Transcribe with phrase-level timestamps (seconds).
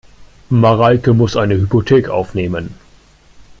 [0.49, 2.73] Mareike muss eine Hypothek aufnehmen.